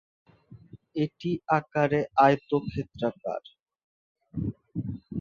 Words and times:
এটি 0.95 1.29
আকারে 1.57 2.01
আয়তক্ষেত্রাকার। 2.25 3.41